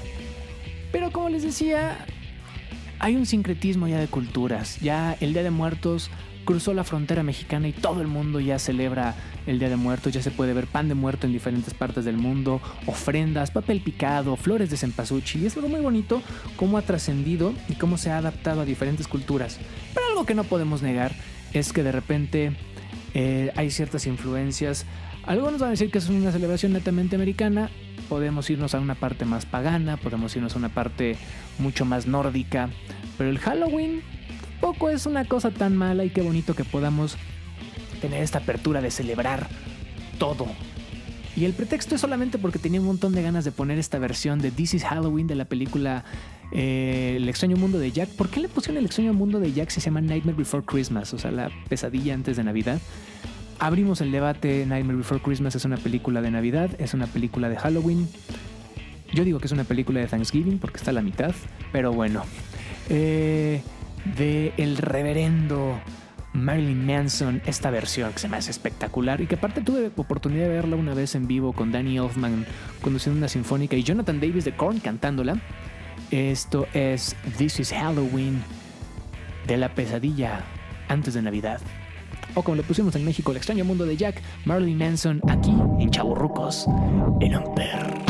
Pero 0.92 1.10
como 1.10 1.30
les 1.30 1.42
decía, 1.42 2.04
hay 2.98 3.16
un 3.16 3.24
sincretismo 3.24 3.88
ya 3.88 3.98
de 3.98 4.06
culturas. 4.06 4.78
Ya 4.82 5.16
el 5.18 5.32
Día 5.32 5.42
de 5.42 5.50
Muertos 5.50 6.10
cruzó 6.44 6.74
la 6.74 6.84
frontera 6.84 7.22
mexicana 7.22 7.68
y 7.68 7.72
todo 7.72 8.02
el 8.02 8.06
mundo 8.06 8.38
ya 8.38 8.58
celebra 8.58 9.14
el 9.46 9.58
Día 9.58 9.70
de 9.70 9.76
Muertos. 9.76 10.12
Ya 10.12 10.20
se 10.20 10.30
puede 10.30 10.52
ver 10.52 10.66
pan 10.66 10.88
de 10.88 10.94
muerto 10.94 11.26
en 11.26 11.32
diferentes 11.32 11.72
partes 11.72 12.04
del 12.04 12.18
mundo, 12.18 12.60
ofrendas, 12.84 13.50
papel 13.50 13.80
picado, 13.80 14.36
flores 14.36 14.68
de 14.68 14.76
cempasúchil. 14.76 15.42
Y 15.42 15.46
es 15.46 15.56
algo 15.56 15.70
muy 15.70 15.80
bonito 15.80 16.20
cómo 16.56 16.76
ha 16.76 16.82
trascendido 16.82 17.54
y 17.70 17.76
cómo 17.76 17.96
se 17.96 18.10
ha 18.10 18.18
adaptado 18.18 18.60
a 18.60 18.66
diferentes 18.66 19.08
culturas. 19.08 19.58
Pero 19.94 20.06
algo 20.08 20.26
que 20.26 20.34
no 20.34 20.44
podemos 20.44 20.82
negar 20.82 21.12
es 21.54 21.72
que 21.72 21.82
de 21.82 21.92
repente 21.92 22.52
eh, 23.14 23.52
hay 23.56 23.70
ciertas 23.70 24.06
influencias. 24.06 24.84
Algunos 25.22 25.60
van 25.60 25.68
a 25.68 25.70
decir 25.70 25.90
que 25.90 25.96
es 25.96 26.10
una 26.10 26.30
celebración 26.30 26.74
netamente 26.74 27.16
americana. 27.16 27.70
Podemos 28.08 28.48
irnos 28.50 28.74
a 28.74 28.80
una 28.80 28.94
parte 28.94 29.24
más 29.24 29.46
pagana, 29.46 29.96
podemos 29.96 30.34
irnos 30.36 30.54
a 30.54 30.58
una 30.58 30.68
parte 30.68 31.16
mucho 31.58 31.84
más 31.84 32.06
nórdica. 32.06 32.68
Pero 33.16 33.30
el 33.30 33.38
Halloween 33.38 34.02
tampoco 34.64 34.88
es 34.88 35.06
una 35.06 35.24
cosa 35.26 35.50
tan 35.50 35.76
mala 35.76 36.04
y 36.04 36.10
qué 36.10 36.22
bonito 36.22 36.54
que 36.54 36.64
podamos 36.64 37.16
tener 38.00 38.22
esta 38.22 38.38
apertura 38.38 38.80
de 38.80 38.90
celebrar 38.90 39.46
todo. 40.18 40.46
Y 41.36 41.44
el 41.44 41.52
pretexto 41.52 41.96
es 41.96 42.00
solamente 42.00 42.38
porque 42.38 42.58
tenía 42.58 42.80
un 42.80 42.86
montón 42.86 43.12
de 43.12 43.22
ganas 43.22 43.44
de 43.44 43.50
poner 43.50 43.78
esta 43.78 43.98
versión 43.98 44.38
de 44.38 44.50
This 44.50 44.74
is 44.74 44.84
Halloween 44.84 45.26
de 45.26 45.34
la 45.34 45.46
película 45.46 46.04
eh, 46.52 47.14
El 47.16 47.28
extraño 47.28 47.56
mundo 47.56 47.78
de 47.78 47.90
Jack. 47.90 48.08
¿Por 48.10 48.30
qué 48.30 48.40
le 48.40 48.48
pusieron 48.48 48.78
el 48.78 48.86
extraño 48.86 49.12
mundo 49.12 49.40
de 49.40 49.52
Jack 49.52 49.70
si 49.70 49.80
se 49.80 49.86
llama 49.86 50.00
Nightmare 50.00 50.38
Before 50.38 50.64
Christmas? 50.64 51.12
O 51.12 51.18
sea, 51.18 51.32
la 51.32 51.50
pesadilla 51.68 52.14
antes 52.14 52.36
de 52.36 52.44
Navidad. 52.44 52.80
Abrimos 53.58 54.00
el 54.00 54.10
debate, 54.12 54.66
Nightmare 54.66 54.98
Before 54.98 55.20
Christmas 55.20 55.54
es 55.54 55.64
una 55.64 55.76
película 55.76 56.20
de 56.20 56.30
Navidad, 56.30 56.70
es 56.78 56.94
una 56.94 57.06
película 57.06 57.48
de 57.48 57.56
Halloween. 57.56 58.08
Yo 59.12 59.24
digo 59.24 59.38
que 59.38 59.46
es 59.46 59.52
una 59.52 59.64
película 59.64 60.00
de 60.00 60.06
Thanksgiving 60.06 60.58
porque 60.58 60.78
está 60.78 60.90
a 60.90 60.94
la 60.94 61.02
mitad, 61.02 61.34
pero 61.72 61.92
bueno. 61.92 62.22
Eh, 62.88 63.62
de 64.16 64.52
el 64.56 64.76
reverendo 64.76 65.80
Marilyn 66.34 66.84
Manson, 66.84 67.40
esta 67.46 67.70
versión 67.70 68.12
que 68.12 68.18
se 68.18 68.28
me 68.28 68.36
hace 68.36 68.50
espectacular 68.50 69.20
y 69.20 69.26
que 69.26 69.36
aparte 69.36 69.60
tuve 69.60 69.90
oportunidad 69.96 70.42
de 70.42 70.48
verla 70.48 70.76
una 70.76 70.92
vez 70.92 71.14
en 71.14 71.28
vivo 71.28 71.52
con 71.52 71.70
Danny 71.70 71.96
Elfman 71.96 72.44
conduciendo 72.82 73.18
una 73.18 73.28
sinfónica 73.28 73.76
y 73.76 73.84
Jonathan 73.84 74.20
Davis 74.20 74.44
de 74.44 74.56
Korn 74.56 74.80
cantándola. 74.80 75.40
Esto 76.10 76.66
es 76.74 77.16
This 77.38 77.60
is 77.60 77.72
Halloween 77.72 78.42
de 79.46 79.56
la 79.56 79.74
pesadilla 79.74 80.44
antes 80.88 81.14
de 81.14 81.22
Navidad. 81.22 81.60
O 82.34 82.42
como 82.42 82.56
le 82.56 82.62
pusimos 82.62 82.94
en 82.96 83.04
México, 83.04 83.30
el 83.30 83.36
extraño 83.36 83.64
mundo 83.64 83.86
de 83.86 83.96
Jack, 83.96 84.20
Marilyn 84.44 84.78
Manson, 84.78 85.20
aquí 85.28 85.54
en 85.78 85.90
Chaburrucos, 85.90 86.66
en 87.20 87.34
Amper. 87.34 88.03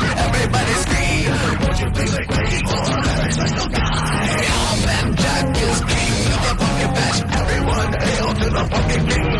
Everybody 0.00 0.72
scream. 0.84 1.30
Won't 1.60 1.80
you 1.80 1.90
please 1.90 2.14
like 2.14 2.30
me 2.30 2.44
for 2.68 2.82
a 2.82 3.02
very 3.02 3.32
special 3.32 3.68
guy? 3.68 4.26
Hey, 4.26 4.46
I'm 4.48 5.14
Jack 5.16 5.56
is 5.56 5.80
king 5.90 6.32
of 6.34 6.40
the 6.46 6.52
fucking 6.60 6.92
patch. 6.98 7.18
Everyone 7.40 7.92
hail 8.02 8.34
to 8.34 8.50
the 8.50 8.64
fucking 8.70 9.06
king. 9.08 9.37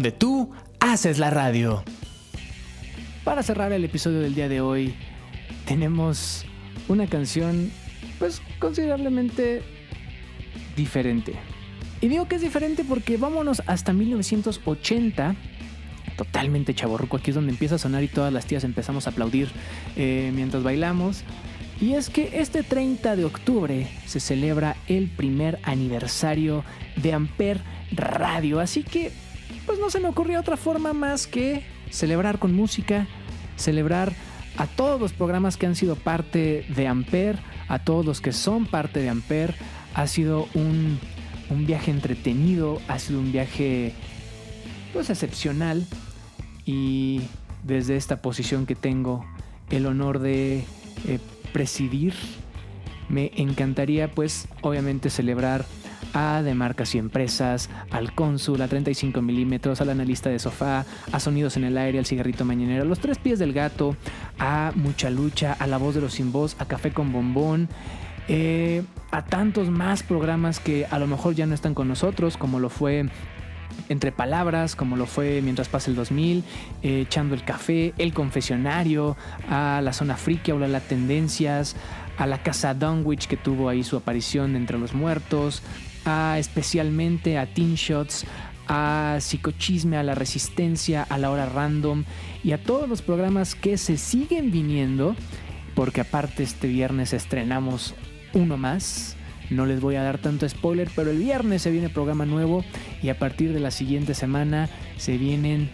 Donde 0.00 0.12
tú 0.12 0.50
haces 0.78 1.18
la 1.18 1.28
radio. 1.28 1.84
Para 3.22 3.42
cerrar 3.42 3.70
el 3.72 3.84
episodio 3.84 4.20
del 4.20 4.34
día 4.34 4.48
de 4.48 4.62
hoy, 4.62 4.94
tenemos 5.66 6.46
una 6.88 7.06
canción, 7.06 7.70
pues 8.18 8.40
considerablemente 8.58 9.60
diferente. 10.74 11.34
Y 12.00 12.08
digo 12.08 12.28
que 12.28 12.36
es 12.36 12.40
diferente 12.40 12.82
porque 12.82 13.18
vámonos 13.18 13.60
hasta 13.66 13.92
1980 13.92 15.36
totalmente 16.16 16.72
chaborruco. 16.72 17.18
Aquí 17.18 17.32
es 17.32 17.34
donde 17.34 17.52
empieza 17.52 17.74
a 17.74 17.78
sonar 17.78 18.02
y 18.02 18.08
todas 18.08 18.32
las 18.32 18.46
tías 18.46 18.64
empezamos 18.64 19.06
a 19.06 19.10
aplaudir 19.10 19.50
eh, 19.96 20.32
mientras 20.34 20.62
bailamos. 20.62 21.24
Y 21.78 21.92
es 21.92 22.08
que 22.08 22.40
este 22.40 22.62
30 22.62 23.16
de 23.16 23.26
octubre 23.26 23.86
se 24.06 24.18
celebra 24.18 24.78
el 24.88 25.08
primer 25.08 25.58
aniversario 25.62 26.64
de 26.96 27.12
Amper 27.12 27.60
Radio. 27.92 28.60
Así 28.60 28.82
que, 28.82 29.12
pues 29.70 29.78
no 29.78 29.88
se 29.88 30.00
me 30.00 30.08
ocurrió 30.08 30.40
otra 30.40 30.56
forma 30.56 30.92
más 30.92 31.28
que 31.28 31.62
celebrar 31.90 32.40
con 32.40 32.52
música, 32.52 33.06
celebrar 33.54 34.12
a 34.56 34.66
todos 34.66 35.00
los 35.00 35.12
programas 35.12 35.56
que 35.56 35.66
han 35.66 35.76
sido 35.76 35.94
parte 35.94 36.66
de 36.74 36.88
Amper, 36.88 37.38
a 37.68 37.78
todos 37.78 38.04
los 38.04 38.20
que 38.20 38.32
son 38.32 38.66
parte 38.66 38.98
de 38.98 39.08
Amper. 39.08 39.54
Ha 39.94 40.08
sido 40.08 40.48
un, 40.54 40.98
un 41.50 41.66
viaje 41.66 41.92
entretenido, 41.92 42.82
ha 42.88 42.98
sido 42.98 43.20
un 43.20 43.30
viaje 43.30 43.94
pues 44.92 45.08
excepcional 45.08 45.86
y 46.66 47.20
desde 47.62 47.94
esta 47.94 48.20
posición 48.20 48.66
que 48.66 48.74
tengo 48.74 49.24
el 49.70 49.86
honor 49.86 50.18
de 50.18 50.64
eh, 51.06 51.20
presidir, 51.52 52.14
me 53.08 53.30
encantaría 53.36 54.10
pues 54.10 54.48
obviamente 54.62 55.10
celebrar 55.10 55.64
a 56.14 56.42
de 56.42 56.54
marcas 56.54 56.94
y 56.94 56.98
empresas, 56.98 57.70
al 57.90 58.14
cónsul, 58.14 58.60
a 58.62 58.68
35 58.68 59.22
milímetros, 59.22 59.80
al 59.80 59.90
analista 59.90 60.30
de 60.30 60.38
sofá, 60.38 60.84
a 61.12 61.20
sonidos 61.20 61.56
en 61.56 61.64
el 61.64 61.78
aire, 61.78 61.98
al 61.98 62.06
cigarrito 62.06 62.44
mañanero, 62.44 62.82
a 62.82 62.86
los 62.86 63.00
tres 63.00 63.18
pies 63.18 63.38
del 63.38 63.52
gato, 63.52 63.96
a 64.38 64.72
mucha 64.74 65.10
lucha, 65.10 65.52
a 65.52 65.66
la 65.66 65.78
voz 65.78 65.94
de 65.94 66.00
los 66.00 66.14
sin 66.14 66.32
voz, 66.32 66.56
a 66.58 66.66
café 66.66 66.92
con 66.92 67.12
bombón, 67.12 67.68
eh, 68.28 68.82
a 69.10 69.24
tantos 69.24 69.70
más 69.70 70.02
programas 70.02 70.60
que 70.60 70.86
a 70.90 70.98
lo 70.98 71.06
mejor 71.06 71.34
ya 71.34 71.46
no 71.46 71.54
están 71.54 71.74
con 71.74 71.88
nosotros, 71.88 72.36
como 72.36 72.60
lo 72.60 72.68
fue 72.68 73.06
entre 73.88 74.12
palabras, 74.12 74.76
como 74.76 74.96
lo 74.96 75.06
fue 75.06 75.40
mientras 75.42 75.68
pasa 75.68 75.90
el 75.90 75.96
2000, 75.96 76.44
eh, 76.82 77.00
echando 77.00 77.34
el 77.34 77.44
café, 77.44 77.92
el 77.98 78.12
confesionario, 78.12 79.16
a 79.48 79.80
la 79.82 79.92
zona 79.92 80.16
friki, 80.16 80.52
a 80.52 80.54
las 80.54 80.82
tendencias, 80.84 81.76
a 82.18 82.26
la 82.26 82.42
casa 82.42 82.74
Dunwich 82.74 83.26
que 83.26 83.36
tuvo 83.36 83.68
ahí 83.68 83.82
su 83.82 83.96
aparición 83.96 84.54
entre 84.54 84.78
los 84.78 84.94
muertos, 84.94 85.62
a 86.04 86.38
especialmente 86.38 87.38
a 87.38 87.46
Teen 87.46 87.74
Shots, 87.74 88.26
a 88.68 89.18
Psicochisme, 89.20 89.96
a 89.96 90.02
la 90.02 90.14
Resistencia, 90.14 91.02
a 91.02 91.18
la 91.18 91.30
Hora 91.30 91.46
Random 91.46 92.04
y 92.44 92.52
a 92.52 92.62
todos 92.62 92.88
los 92.88 93.02
programas 93.02 93.54
que 93.54 93.76
se 93.76 93.96
siguen 93.96 94.50
viniendo, 94.50 95.16
porque 95.74 96.00
aparte 96.00 96.42
este 96.42 96.68
viernes 96.68 97.12
estrenamos 97.12 97.94
uno 98.32 98.56
más. 98.56 99.16
No 99.50 99.66
les 99.66 99.80
voy 99.80 99.96
a 99.96 100.04
dar 100.04 100.18
tanto 100.18 100.48
spoiler, 100.48 100.88
pero 100.94 101.10
el 101.10 101.18
viernes 101.18 101.62
se 101.62 101.72
viene 101.72 101.88
programa 101.88 102.24
nuevo 102.24 102.64
y 103.02 103.08
a 103.08 103.18
partir 103.18 103.52
de 103.52 103.58
la 103.58 103.72
siguiente 103.72 104.14
semana 104.14 104.68
se 104.96 105.18
vienen 105.18 105.68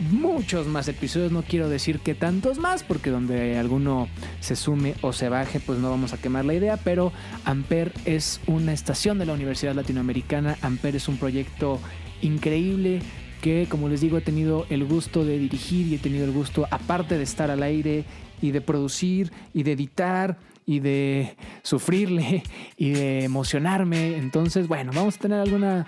muchos 0.00 0.66
más 0.66 0.88
episodios. 0.88 1.32
No 1.32 1.42
quiero 1.42 1.68
decir 1.68 2.00
que 2.00 2.14
tantos 2.14 2.58
más, 2.58 2.82
porque 2.82 3.10
donde 3.10 3.58
alguno 3.58 4.08
se 4.40 4.56
sume 4.56 4.94
o 5.02 5.12
se 5.12 5.28
baje, 5.28 5.60
pues 5.60 5.78
no 5.78 5.90
vamos 5.90 6.12
a 6.12 6.18
quemar 6.18 6.44
la 6.44 6.54
idea. 6.54 6.76
Pero 6.78 7.12
Amper 7.44 7.92
es 8.04 8.40
una 8.46 8.72
estación 8.72 9.18
de 9.18 9.26
la 9.26 9.34
Universidad 9.34 9.74
Latinoamericana. 9.74 10.56
Amper 10.62 10.96
es 10.96 11.08
un 11.08 11.18
proyecto 11.18 11.78
increíble 12.22 13.00
que, 13.40 13.66
como 13.68 13.88
les 13.88 14.00
digo, 14.00 14.18
he 14.18 14.22
tenido 14.22 14.66
el 14.70 14.84
gusto 14.84 15.24
de 15.24 15.38
dirigir 15.38 15.86
y 15.86 15.94
he 15.94 15.98
tenido 15.98 16.24
el 16.24 16.32
gusto, 16.32 16.66
aparte 16.70 17.16
de 17.16 17.24
estar 17.24 17.50
al 17.50 17.62
aire 17.62 18.04
y 18.42 18.50
de 18.50 18.60
producir 18.60 19.32
y 19.54 19.62
de 19.62 19.72
editar 19.72 20.38
y 20.66 20.80
de 20.80 21.36
sufrirle 21.62 22.42
y 22.76 22.90
de 22.90 23.24
emocionarme. 23.24 24.16
Entonces, 24.16 24.68
bueno, 24.68 24.92
vamos 24.94 25.16
a 25.16 25.18
tener 25.18 25.40
alguna 25.40 25.86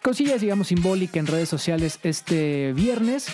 cosillas, 0.00 0.40
digamos, 0.40 0.68
simbólica 0.68 1.18
en 1.18 1.26
redes 1.26 1.48
sociales 1.48 1.98
este 2.02 2.72
viernes, 2.72 3.26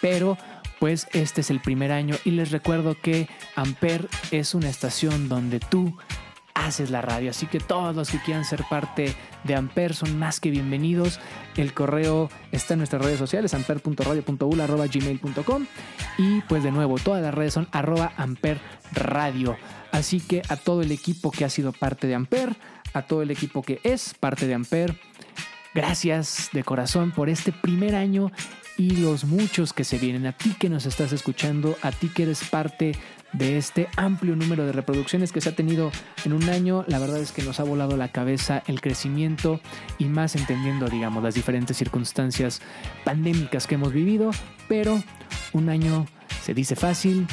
pero 0.00 0.38
pues 0.78 1.08
este 1.12 1.40
es 1.40 1.50
el 1.50 1.60
primer 1.60 1.92
año 1.92 2.16
y 2.24 2.32
les 2.32 2.50
recuerdo 2.50 2.96
que 3.00 3.28
Amper 3.56 4.08
es 4.30 4.54
una 4.54 4.68
estación 4.68 5.28
donde 5.28 5.60
tú 5.60 5.96
haces 6.54 6.90
la 6.90 7.02
radio, 7.02 7.30
así 7.30 7.46
que 7.46 7.58
todos 7.58 7.96
los 7.96 8.10
que 8.10 8.18
quieran 8.18 8.44
ser 8.44 8.64
parte 8.68 9.14
de 9.44 9.54
Amper 9.54 9.94
son 9.94 10.18
más 10.18 10.40
que 10.40 10.50
bienvenidos. 10.50 11.20
El 11.56 11.72
correo 11.74 12.30
está 12.52 12.74
en 12.74 12.78
nuestras 12.78 13.02
redes 13.02 13.18
sociales, 13.18 13.54
amper.radio.ul.gmail.com 13.54 15.66
y 16.18 16.40
pues 16.42 16.62
de 16.62 16.70
nuevo, 16.70 16.98
todas 16.98 17.22
las 17.22 17.34
redes 17.34 17.54
son 17.54 17.68
arroba 17.72 18.12
Amper 18.16 18.60
Radio. 18.92 19.56
Así 19.90 20.20
que 20.20 20.42
a 20.48 20.56
todo 20.56 20.82
el 20.82 20.92
equipo 20.92 21.30
que 21.30 21.44
ha 21.44 21.50
sido 21.50 21.72
parte 21.72 22.06
de 22.06 22.14
Amper, 22.14 22.56
a 22.92 23.02
todo 23.02 23.22
el 23.22 23.30
equipo 23.30 23.62
que 23.62 23.80
es 23.82 24.14
parte 24.14 24.46
de 24.46 24.54
Amper, 24.54 24.96
Gracias 25.74 26.50
de 26.52 26.62
corazón 26.62 27.10
por 27.10 27.28
este 27.28 27.50
primer 27.50 27.96
año 27.96 28.30
y 28.76 28.90
los 28.96 29.24
muchos 29.24 29.72
que 29.72 29.82
se 29.82 29.98
vienen. 29.98 30.24
A 30.24 30.32
ti 30.32 30.54
que 30.56 30.68
nos 30.68 30.86
estás 30.86 31.12
escuchando, 31.12 31.76
a 31.82 31.90
ti 31.90 32.08
que 32.08 32.22
eres 32.22 32.44
parte 32.44 32.92
de 33.32 33.58
este 33.58 33.88
amplio 33.96 34.36
número 34.36 34.64
de 34.66 34.72
reproducciones 34.72 35.32
que 35.32 35.40
se 35.40 35.48
ha 35.48 35.56
tenido 35.56 35.90
en 36.24 36.32
un 36.32 36.48
año. 36.48 36.84
La 36.86 37.00
verdad 37.00 37.18
es 37.18 37.32
que 37.32 37.42
nos 37.42 37.58
ha 37.58 37.64
volado 37.64 37.96
la 37.96 38.12
cabeza 38.12 38.62
el 38.68 38.80
crecimiento 38.80 39.60
y 39.98 40.04
más 40.04 40.36
entendiendo, 40.36 40.88
digamos, 40.88 41.24
las 41.24 41.34
diferentes 41.34 41.76
circunstancias 41.76 42.62
pandémicas 43.04 43.66
que 43.66 43.74
hemos 43.74 43.92
vivido. 43.92 44.30
Pero 44.68 45.02
un 45.52 45.68
año 45.70 46.06
se 46.44 46.54
dice 46.54 46.76
fácil, 46.76 47.26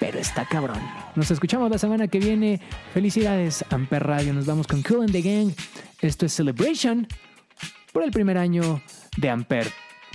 pero 0.00 0.18
está 0.18 0.44
cabrón. 0.44 0.80
Nos 1.14 1.30
escuchamos 1.30 1.70
la 1.70 1.78
semana 1.78 2.08
que 2.08 2.18
viene. 2.18 2.60
Felicidades, 2.92 3.64
Amper 3.70 4.04
Radio. 4.04 4.32
Nos 4.32 4.46
vamos 4.46 4.66
con 4.66 4.82
Cool 4.82 5.02
and 5.02 5.12
the 5.12 5.22
Gang. 5.22 5.52
Esto 6.00 6.26
es 6.26 6.32
Celebration 6.32 7.06
por 7.92 8.02
el 8.02 8.10
primer 8.10 8.38
año 8.38 8.82
de 9.16 9.30
Amper. 9.30 9.70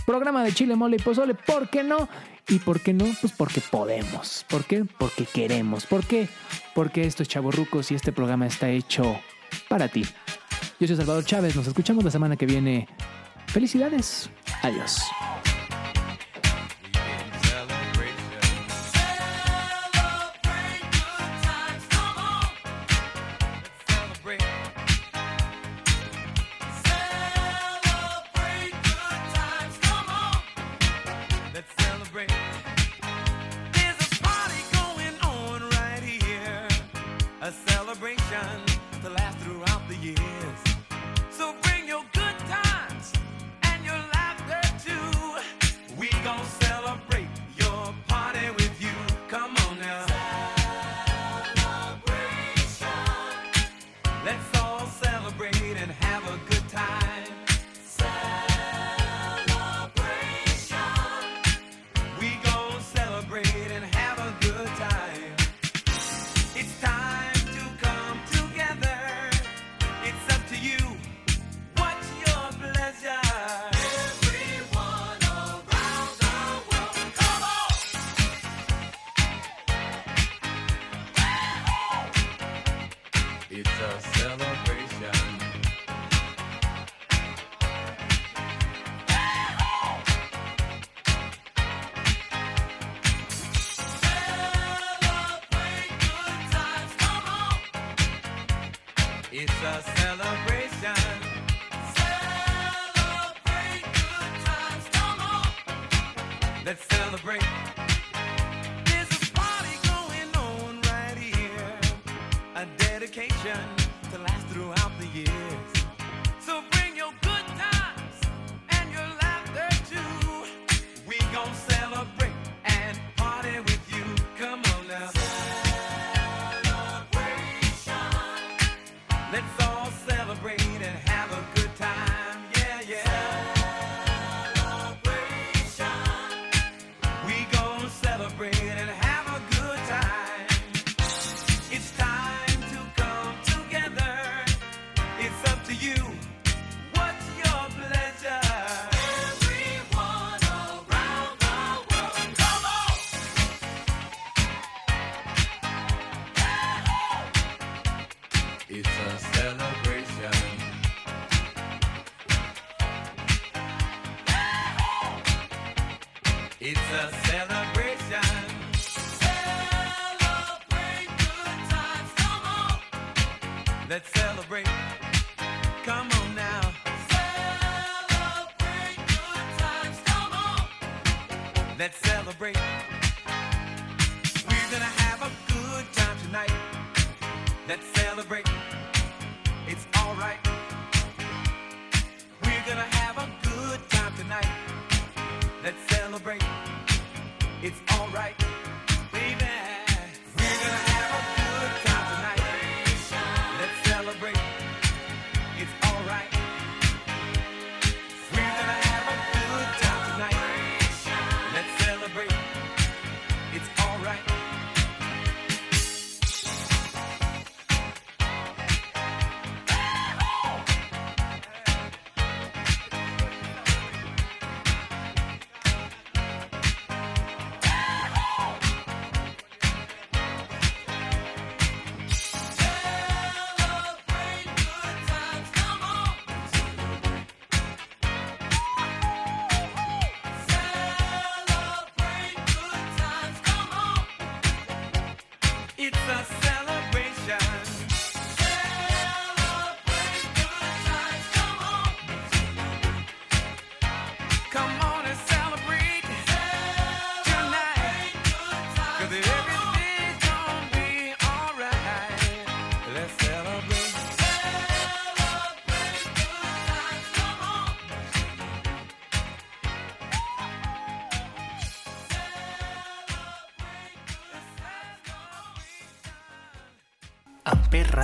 Programa 0.05 0.43
de 0.43 0.53
chile, 0.53 0.75
mole 0.75 0.97
y 0.97 0.99
pozole, 0.99 1.33
¿por 1.33 1.69
qué 1.69 1.83
no? 1.83 2.07
¿Y 2.47 2.59
por 2.59 2.79
qué 2.79 2.93
no? 2.93 3.05
Pues 3.21 3.33
porque 3.33 3.61
podemos. 3.61 4.45
¿Por 4.49 4.65
qué? 4.65 4.85
Porque 4.85 5.25
queremos. 5.25 5.85
¿Por 5.85 6.05
qué? 6.05 6.29
Porque 6.75 7.05
estos 7.05 7.27
chavorrucos 7.27 7.91
y 7.91 7.95
este 7.95 8.11
programa 8.11 8.45
está 8.45 8.69
hecho 8.69 9.19
para 9.67 9.87
ti. 9.87 10.05
Yo 10.79 10.87
soy 10.87 10.95
Salvador 10.95 11.25
Chávez, 11.25 11.55
nos 11.55 11.67
escuchamos 11.67 12.03
la 12.03 12.11
semana 12.11 12.35
que 12.35 12.45
viene. 12.45 12.87
Felicidades. 13.47 14.29
Adiós. 14.61 15.01